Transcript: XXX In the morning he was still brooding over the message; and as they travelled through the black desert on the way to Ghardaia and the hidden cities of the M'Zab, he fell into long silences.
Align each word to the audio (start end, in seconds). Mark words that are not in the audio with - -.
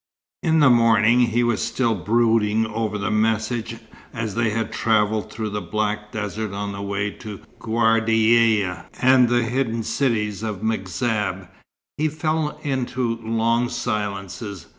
XXX 0.43 0.49
In 0.49 0.59
the 0.61 0.69
morning 0.71 1.19
he 1.27 1.43
was 1.43 1.61
still 1.61 1.93
brooding 1.93 2.65
over 2.65 2.97
the 2.97 3.11
message; 3.11 3.73
and 3.73 3.81
as 4.15 4.33
they 4.33 4.49
travelled 4.63 5.31
through 5.31 5.51
the 5.51 5.61
black 5.61 6.11
desert 6.11 6.53
on 6.53 6.71
the 6.71 6.81
way 6.81 7.11
to 7.11 7.41
Ghardaia 7.59 8.85
and 8.99 9.29
the 9.29 9.43
hidden 9.43 9.83
cities 9.83 10.41
of 10.41 10.61
the 10.61 10.65
M'Zab, 10.65 11.49
he 11.99 12.07
fell 12.07 12.57
into 12.63 13.17
long 13.21 13.69
silences. 13.69 14.65